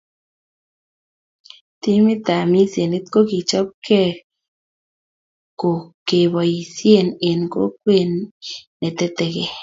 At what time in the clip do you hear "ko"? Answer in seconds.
5.59-5.69